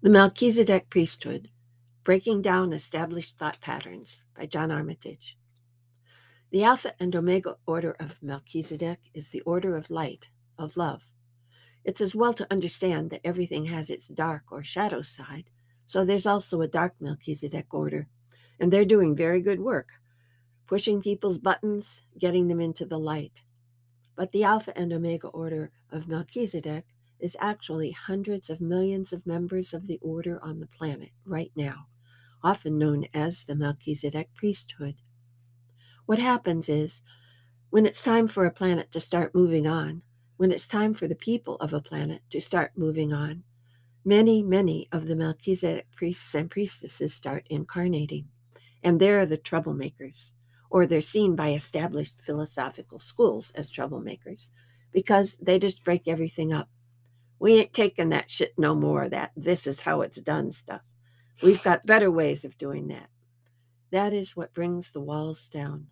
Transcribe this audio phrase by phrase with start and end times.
[0.00, 1.50] The Melchizedek Priesthood
[2.04, 5.36] Breaking Down Established Thought Patterns by John Armitage.
[6.52, 11.02] The Alpha and Omega order of Melchizedek is the order of light, of love.
[11.84, 15.50] It's as well to understand that everything has its dark or shadow side,
[15.88, 18.06] so there's also a dark Melchizedek order,
[18.60, 19.88] and they're doing very good work,
[20.68, 23.42] pushing people's buttons, getting them into the light.
[24.14, 26.84] But the Alpha and Omega order of Melchizedek
[27.20, 31.86] is actually hundreds of millions of members of the order on the planet right now,
[32.42, 34.96] often known as the Melchizedek priesthood.
[36.06, 37.02] What happens is,
[37.70, 40.02] when it's time for a planet to start moving on,
[40.38, 43.42] when it's time for the people of a planet to start moving on,
[44.04, 48.26] many, many of the Melchizedek priests and priestesses start incarnating.
[48.82, 50.32] And they're the troublemakers,
[50.70, 54.50] or they're seen by established philosophical schools as troublemakers
[54.92, 56.68] because they just break everything up
[57.38, 60.82] we ain't taking that shit no more, that this is how it's done stuff.
[61.42, 63.08] We've got better ways of doing that.
[63.90, 65.86] That is what brings the walls down.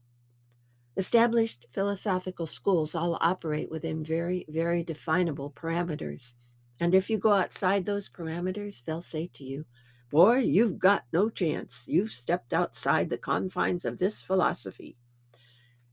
[0.97, 6.34] Established philosophical schools all operate within very, very definable parameters.
[6.80, 9.66] And if you go outside those parameters, they'll say to you,
[10.10, 11.83] Boy, you've got no chance.
[11.86, 14.97] You've stepped outside the confines of this philosophy.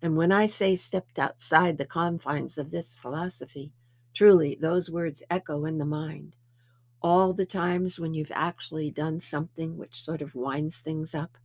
[0.01, 3.71] And when I say stepped outside the confines of this philosophy,
[4.13, 6.35] Truly, those words echo in the mind.
[7.01, 11.37] All the times when you've actually done something which sort of winds things up,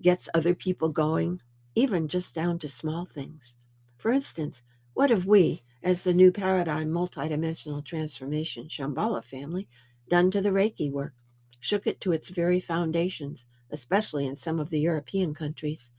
[0.00, 1.40] gets other people going,
[1.74, 3.54] even just down to small things.
[3.96, 4.62] For instance,
[4.94, 9.68] what have we, as the new paradigm multidimensional transformation Shambhala family,
[10.08, 11.14] done to the Reiki work?
[11.60, 15.90] Shook it to its very foundations, especially in some of the European countries.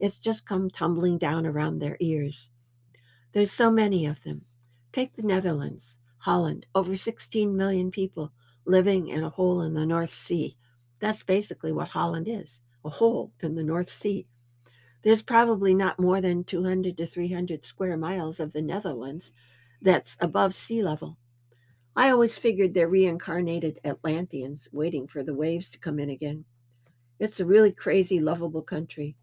[0.00, 2.50] It's just come tumbling down around their ears.
[3.32, 4.46] There's so many of them.
[4.92, 8.32] Take the Netherlands, Holland, over 16 million people
[8.64, 10.56] living in a hole in the North Sea.
[10.98, 14.26] That's basically what Holland is a hole in the North Sea.
[15.02, 19.32] There's probably not more than 200 to 300 square miles of the Netherlands
[19.80, 21.16] that's above sea level.
[21.96, 26.44] I always figured they're reincarnated Atlanteans waiting for the waves to come in again.
[27.18, 29.16] It's a really crazy, lovable country.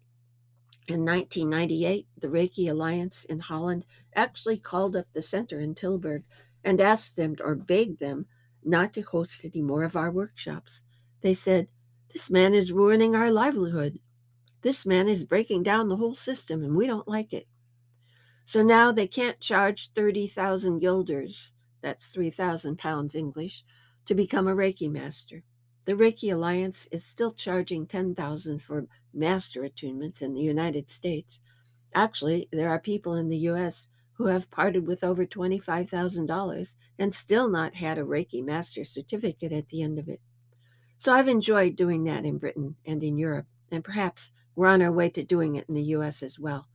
[0.88, 3.84] In 1998, the Reiki Alliance in Holland
[4.16, 6.22] actually called up the center in Tilburg
[6.64, 8.24] and asked them or begged them
[8.64, 10.80] not to host any more of our workshops.
[11.20, 11.68] They said,
[12.10, 13.98] This man is ruining our livelihood.
[14.62, 17.46] This man is breaking down the whole system, and we don't like it.
[18.46, 23.62] So now they can't charge 30,000 guilders, that's 3,000 pounds English,
[24.06, 25.44] to become a Reiki master.
[25.88, 28.84] The Reiki Alliance is still charging 10,000 for
[29.14, 31.40] master attunements in the United States.
[31.94, 36.68] Actually, there are people in the US who have parted with over $25,000
[36.98, 40.20] and still not had a Reiki master certificate at the end of it.
[40.98, 44.92] So I've enjoyed doing that in Britain and in Europe, and perhaps we're on our
[44.92, 46.68] way to doing it in the US as well.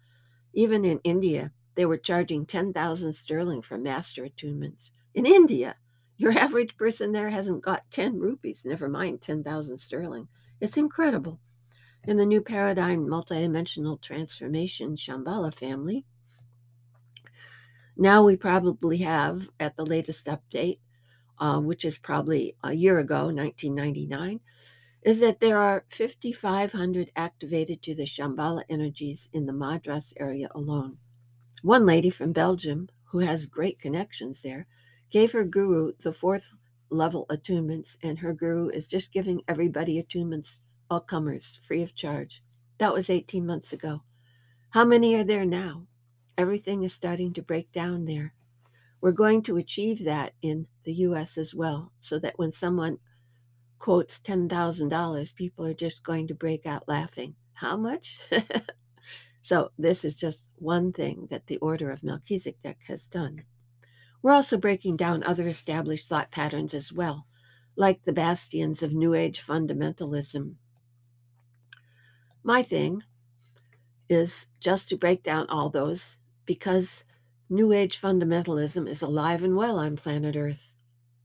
[0.55, 4.89] Even in India, they were charging 10,000 sterling for master attunements.
[5.13, 5.75] In India,
[6.17, 10.27] your average person there hasn't got 10 rupees, never mind 10,000 sterling.
[10.59, 11.39] It's incredible.
[12.05, 16.05] In the new paradigm multidimensional transformation Shambhala family,
[17.95, 20.79] now we probably have, at the latest update,
[21.37, 24.39] uh, which is probably a year ago, 1999,
[25.03, 30.97] is that there are 5,500 activated to the Shambhala energies in the Madras area alone.
[31.61, 34.65] One lady from Belgium, who has great connections there,
[35.13, 36.49] gave her guru the fourth
[36.89, 40.57] level attunements, and her guru is just giving everybody attunements,
[40.89, 42.41] all comers, free of charge.
[42.79, 44.01] That was 18 months ago.
[44.71, 45.85] How many are there now?
[46.35, 48.33] Everything is starting to break down there.
[49.01, 52.97] We're going to achieve that in the US as well, so that when someone
[53.77, 57.35] quotes $10,000, people are just going to break out laughing.
[57.53, 58.19] How much?
[59.43, 63.43] so, this is just one thing that the Order of Melchizedek has done.
[64.23, 67.27] We're also breaking down other established thought patterns as well,
[67.75, 70.55] like the bastions of New Age fundamentalism.
[72.41, 73.03] My thing
[74.07, 77.03] is just to break down all those because
[77.49, 80.73] New Age fundamentalism is alive and well on planet Earth.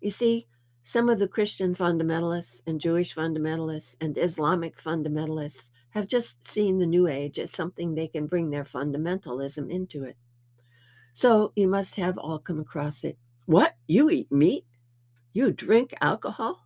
[0.00, 0.49] You see,
[0.82, 6.87] some of the Christian fundamentalists and Jewish fundamentalists and Islamic fundamentalists have just seen the
[6.87, 10.17] New Age as something they can bring their fundamentalism into it.
[11.19, 13.19] So you must have all come across it.
[13.47, 13.75] What?
[13.88, 14.65] You eat meat?
[15.32, 16.65] You drink alcohol?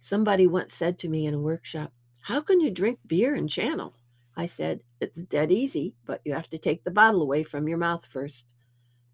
[0.00, 3.94] Somebody once said to me in a workshop, How can you drink beer and channel?
[4.36, 7.78] I said, It's dead easy, but you have to take the bottle away from your
[7.78, 8.46] mouth first.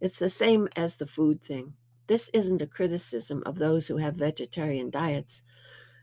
[0.00, 1.74] It's the same as the food thing.
[2.06, 5.42] This isn't a criticism of those who have vegetarian diets,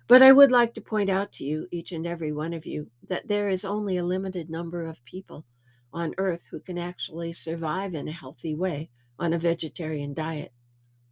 [0.08, 2.92] but I would like to point out to you, each and every one of you,
[3.08, 5.46] that there is only a limited number of people
[5.94, 10.52] on earth who can actually survive in a healthy way on a vegetarian diet.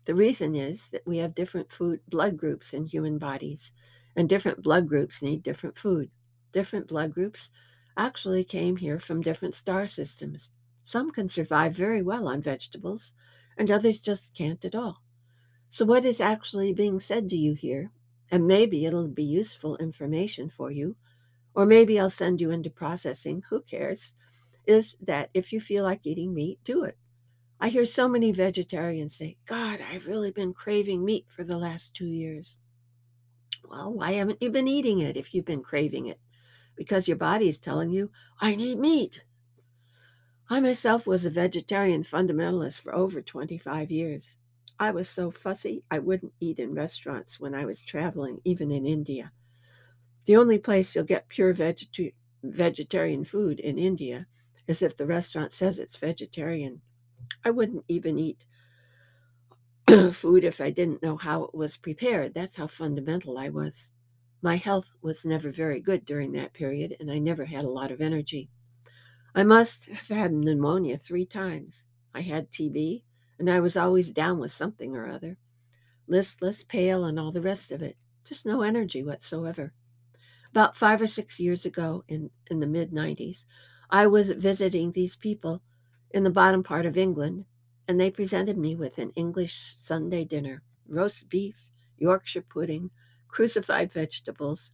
[0.06, 3.72] The reason is that we have different food blood groups in human bodies,
[4.16, 6.10] and different blood groups need different food.
[6.54, 7.50] Different blood groups
[7.98, 10.50] actually came here from different star systems.
[10.86, 13.12] Some can survive very well on vegetables,
[13.58, 15.02] and others just can't at all.
[15.70, 17.92] So, what is actually being said to you here,
[18.32, 20.96] and maybe it'll be useful information for you,
[21.54, 24.14] or maybe I'll send you into processing, who cares,
[24.68, 26.98] is that if you feel like eating meat, do it.
[27.60, 31.94] I hear so many vegetarians say, God, I've really been craving meat for the last
[31.94, 32.56] two years.
[33.68, 36.20] Well, why haven't you been eating it if you've been craving it?
[36.76, 39.24] Because your body is telling you, I need meat.
[40.50, 44.36] I myself was a vegetarian fundamentalist for over 25 years.
[44.80, 48.86] I was so fussy, I wouldn't eat in restaurants when I was traveling, even in
[48.86, 49.32] India.
[50.26, 54.28] The only place you'll get pure vegeta- vegetarian food in India
[54.68, 56.82] is if the restaurant says it's vegetarian.
[57.44, 58.46] I wouldn't even eat
[60.14, 62.34] food if I didn't know how it was prepared.
[62.34, 63.92] That's how fundamental I was.
[64.42, 67.92] My health was never very good during that period, and I never had a lot
[67.92, 68.50] of energy.
[69.34, 71.86] I must have had pneumonia three times.
[72.14, 73.04] I had TB,
[73.40, 75.38] and I was always down with something or other
[76.08, 77.98] listless, pale, and all the rest of it.
[78.24, 79.74] Just no energy whatsoever.
[80.52, 83.44] About five or six years ago, in, in the mid 90s,
[83.90, 85.62] I was visiting these people
[86.12, 87.46] in the bottom part of England,
[87.88, 92.90] and they presented me with an English Sunday dinner roast beef, Yorkshire pudding,
[93.28, 94.72] crucified vegetables.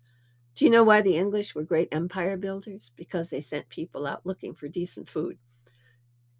[0.56, 2.92] Do you know why the English were great empire builders?
[2.96, 5.38] Because they sent people out looking for decent food.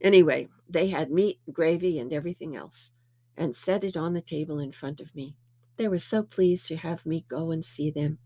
[0.02, 2.92] Anyway, they had meat, gravy, and everything else,
[3.38, 5.36] and set it on the table in front of me.
[5.78, 8.20] They were so pleased to have me go and see them,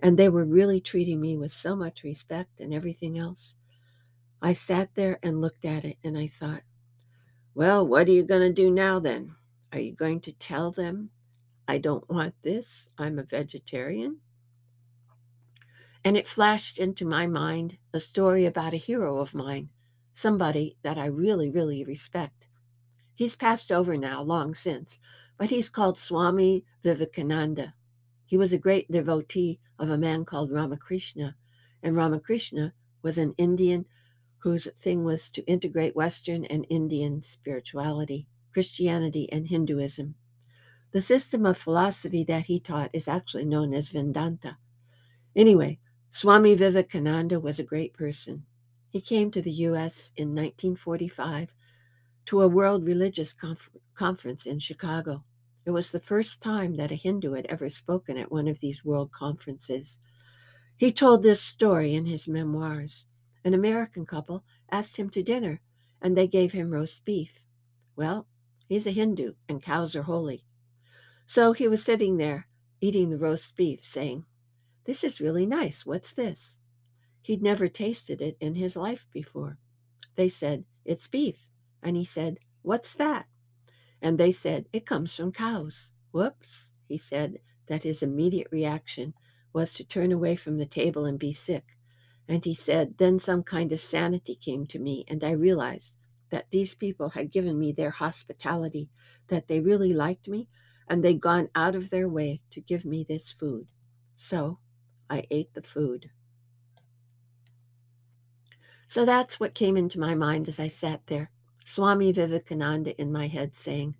[0.00, 3.54] and they were really treating me with so much respect and everything else.
[4.42, 6.62] I sat there and looked at it and I thought,
[7.54, 9.34] well, what are you going to do now then?
[9.72, 11.10] Are you going to tell them
[11.68, 12.86] I don't want this?
[12.96, 14.18] I'm a vegetarian?
[16.04, 19.68] And it flashed into my mind a story about a hero of mine,
[20.14, 22.48] somebody that I really, really respect.
[23.14, 24.98] He's passed over now long since,
[25.36, 27.74] but he's called Swami Vivekananda.
[28.24, 31.36] He was a great devotee of a man called Ramakrishna,
[31.82, 32.72] and Ramakrishna
[33.02, 33.84] was an Indian
[34.40, 40.14] whose thing was to integrate Western and Indian spirituality, Christianity, and Hinduism.
[40.92, 44.56] The system of philosophy that he taught is actually known as Vedanta.
[45.36, 45.78] Anyway,
[46.10, 48.44] Swami Vivekananda was a great person.
[48.88, 50.10] He came to the U.S.
[50.16, 51.54] in 1945
[52.26, 55.22] to a world religious conf- conference in Chicago.
[55.64, 58.84] It was the first time that a Hindu had ever spoken at one of these
[58.84, 59.98] world conferences.
[60.76, 63.04] He told this story in his memoirs.
[63.44, 65.60] An American couple asked him to dinner,
[66.02, 67.44] and they gave him roast beef.
[67.96, 68.26] Well,
[68.68, 70.44] he's a Hindu, and cows are holy.
[71.26, 72.46] So he was sitting there,
[72.80, 74.24] eating the roast beef, saying,
[74.84, 75.86] This is really nice.
[75.86, 76.56] What's this?
[77.22, 79.58] He'd never tasted it in his life before.
[80.16, 81.38] They said, It's beef.
[81.82, 83.26] And he said, What's that?
[84.02, 85.90] And they said, It comes from cows.
[86.12, 87.38] Whoops, he said
[87.68, 89.14] that his immediate reaction
[89.52, 91.64] was to turn away from the table and be sick.
[92.30, 95.94] And he said, Then some kind of sanity came to me, and I realized
[96.30, 98.88] that these people had given me their hospitality,
[99.26, 100.48] that they really liked me,
[100.86, 103.66] and they'd gone out of their way to give me this food.
[104.16, 104.60] So
[105.10, 106.08] I ate the food.
[108.86, 111.32] So that's what came into my mind as I sat there,
[111.64, 113.96] Swami Vivekananda in my head saying,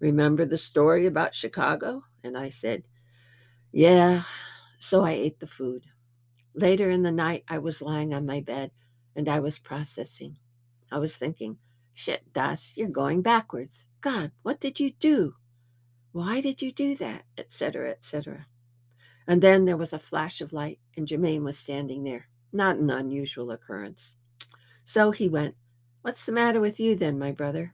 [0.00, 2.04] Remember the story about Chicago?
[2.22, 2.82] And I said,
[3.72, 4.24] Yeah.
[4.78, 5.86] So I ate the food.
[6.54, 8.70] Later in the night, I was lying on my bed
[9.16, 10.38] and I was processing.
[10.90, 11.58] I was thinking,
[11.92, 13.84] shit, Das, you're going backwards.
[14.00, 15.34] God, what did you do?
[16.12, 17.24] Why did you do that?
[17.36, 18.46] Etc., etc.
[19.26, 22.28] And then there was a flash of light, and Germain was standing there.
[22.52, 24.12] Not an unusual occurrence.
[24.84, 25.56] So he went,
[26.02, 27.72] What's the matter with you then, my brother?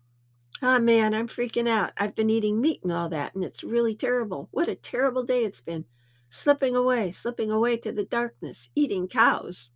[0.62, 1.92] Ah, oh, man, I'm freaking out.
[1.96, 4.49] I've been eating meat and all that, and it's really terrible.
[4.52, 5.84] What a terrible day it's been
[6.30, 9.68] slipping away, slipping away to the darkness, eating cows,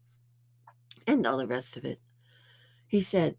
[1.06, 2.00] and all the rest of it.
[2.86, 3.36] He said,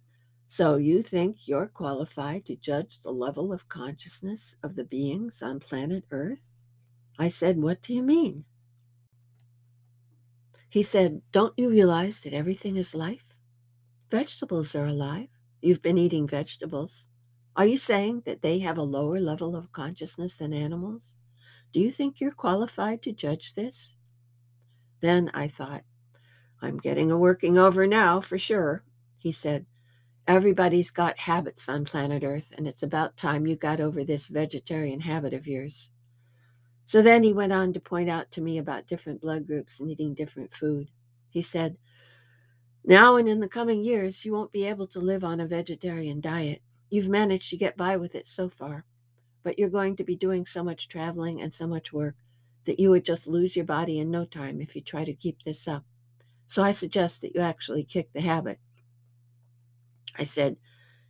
[0.48, 5.60] So you think you're qualified to judge the level of consciousness of the beings on
[5.60, 6.42] planet Earth?
[7.18, 8.46] I said, What do you mean?
[10.70, 13.24] He said, Don't you realize that everything is life?
[14.12, 15.30] Vegetables are alive.
[15.62, 17.08] You've been eating vegetables.
[17.56, 21.15] Are you saying that they have a lower level of consciousness than animals?
[21.76, 23.96] Do you think you're qualified to judge this?
[25.02, 25.84] Then I thought,
[26.62, 28.86] I'm getting a working over now for sure.
[29.18, 29.66] He said,
[30.26, 35.02] Everybody's got habits on planet Earth, and it's about time you got over this vegetarian
[35.02, 35.90] habit of yours.
[36.86, 39.92] So then he went on to point out to me about different blood groups and
[39.92, 40.90] eating different food.
[41.30, 41.76] He said,
[42.86, 46.22] Now and in the coming years, you won't be able to live on a vegetarian
[46.22, 46.62] diet.
[46.90, 48.86] You've managed to get by with it so far,
[49.46, 52.16] but you're going to be doing so much traveling and so much work
[52.66, 55.44] that you would just lose your body in no time if you try to keep
[55.44, 55.84] this up.
[56.48, 58.60] So I suggest that you actually kick the habit.
[60.18, 60.58] I said,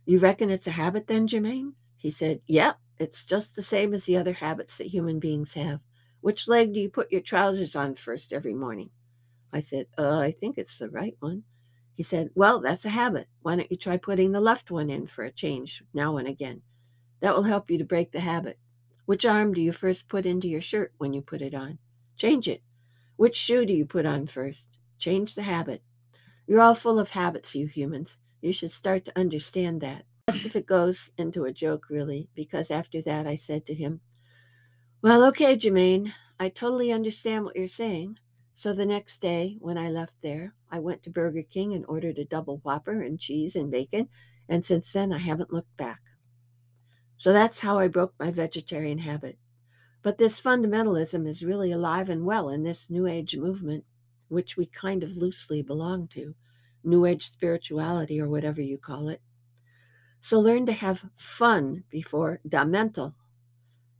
[0.04, 1.72] You reckon it's a habit then, Germain?
[1.96, 5.80] He said, Yep, it's just the same as the other habits that human beings have.
[6.20, 8.90] Which leg do you put your trousers on first every morning?
[9.50, 11.44] I said, uh, I think it's the right one.
[11.94, 13.28] He said, Well, that's a habit.
[13.40, 16.60] Why don't you try putting the left one in for a change now and again?
[17.20, 18.58] That will help you to break the habit.
[19.06, 21.78] Which arm do you first put into your shirt when you put it on?
[22.16, 22.62] Change it.
[23.16, 24.78] Which shoe do you put on first?
[24.98, 25.82] Change the habit.
[26.46, 28.16] You're all full of habits, you humans.
[28.42, 30.04] You should start to understand that.
[30.30, 34.00] Just if it goes into a joke, really, because after that I said to him,
[35.02, 38.18] Well, okay, Germain, I totally understand what you're saying.
[38.54, 42.18] So the next day, when I left there, I went to Burger King and ordered
[42.18, 44.08] a double whopper and cheese and bacon,
[44.48, 46.00] and since then I haven't looked back.
[47.16, 49.38] So that's how I broke my vegetarian habit.
[50.02, 53.84] But this fundamentalism is really alive and well in this New Age movement
[54.28, 56.34] which we kind of loosely belong to,
[56.84, 59.20] New Age spirituality or whatever you call it.
[60.20, 63.14] So learn to have fun before the mental.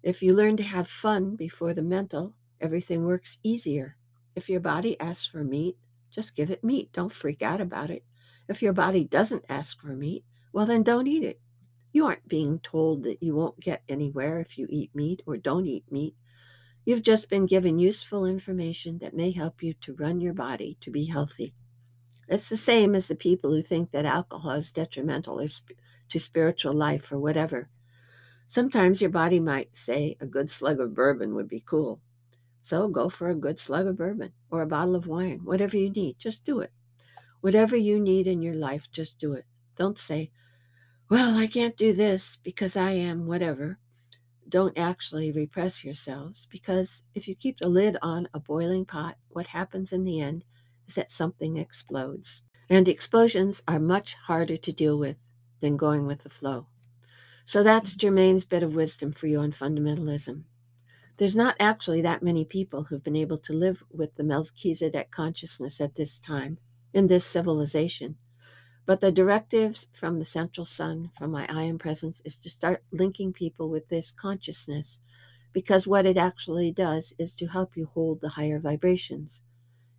[0.03, 3.97] If you learn to have fun before the mental, everything works easier.
[4.35, 5.77] If your body asks for meat,
[6.11, 6.93] just give it meat.
[6.93, 8.05] Don't freak out about it.
[8.49, 11.41] If your body doesn't ask for meat, well, then don't eat it.
[11.97, 15.67] You aren't being told that you won't get anywhere if you eat meat or don't
[15.67, 16.15] eat meat.
[16.85, 20.91] You've just been given useful information that may help you to run your body to
[20.91, 21.55] be healthy.
[22.29, 25.43] It's the same as the people who think that alcohol is detrimental
[26.11, 27.71] to spiritual life or whatever.
[28.47, 32.03] Sometimes your body might say a good slug of bourbon would be cool.
[32.63, 35.89] So go for a good slug of bourbon or a bottle of wine, whatever you
[35.89, 36.19] need.
[36.19, 36.73] Just do it.
[37.41, 39.47] Whatever you need in your life, just do it.
[39.77, 40.31] Don't say,
[41.09, 43.79] well, I can't do this because I am whatever
[44.49, 49.47] don't actually repress yourselves because if you keep the lid on a boiling pot, what
[49.47, 50.45] happens in the end
[50.87, 52.43] is that something explodes.
[52.69, 55.17] And explosions are much harder to deal with
[55.61, 56.67] than going with the flow.
[57.45, 60.43] So that's Germain's bit of wisdom for you on fundamentalism.
[61.17, 65.81] There's not actually that many people who've been able to live with the Melchizedek consciousness
[65.81, 66.59] at this time,
[66.93, 68.17] in this civilization.
[68.87, 72.85] But the directives from the central sun, from my I am presence, is to start
[72.93, 75.01] linking people with this consciousness
[75.53, 79.43] because what it actually does is to help you hold the higher vibrations.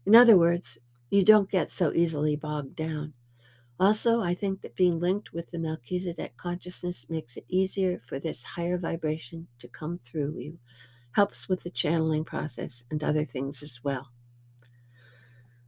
[0.06, 0.78] In other words,
[1.12, 3.14] you don't get so easily bogged down.
[3.80, 8.44] Also, I think that being linked with the Melchizedek consciousness makes it easier for this
[8.44, 10.60] higher vibration to come through you,
[11.14, 14.12] helps with the channeling process and other things as well.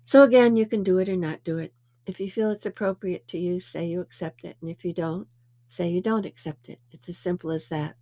[0.05, 1.73] So, again, you can do it or not do it.
[2.07, 4.57] If you feel it's appropriate to you, say you accept it.
[4.61, 5.27] And if you don't,
[5.67, 6.79] say you don't accept it.
[6.91, 7.95] It's as simple as that.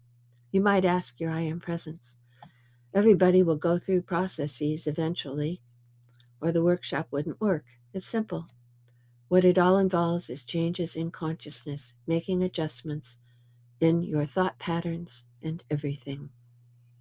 [0.52, 2.14] You might ask your I am presence.
[2.94, 5.62] Everybody will go through processes eventually,
[6.42, 7.66] or the workshop wouldn't work.
[7.94, 8.48] It's simple.
[9.28, 13.18] What it all involves is changes in consciousness, making adjustments
[13.82, 16.30] in your thought patterns and everything.